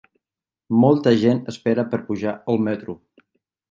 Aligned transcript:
Molta 0.85 1.13
gent 1.25 1.43
espera 1.55 1.87
per 1.95 2.03
pujar 2.11 2.37
al 2.55 2.63
metro. 2.71 3.01